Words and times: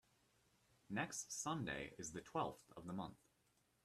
Next 0.89 1.31
Sunday 1.31 1.93
is 1.99 2.11
the 2.11 2.21
twelfth 2.21 2.71
of 2.75 2.87
the 2.87 2.93
month. 2.93 3.19